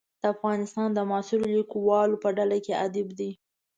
د 0.21 0.23
افغانستان 0.33 0.89
د 0.93 0.99
معاصرو 1.09 1.45
لیکوالو 1.57 2.21
په 2.23 2.29
ډله 2.37 2.57
کې 2.65 2.73
ادیب 2.85 3.09
دی. 3.19 3.31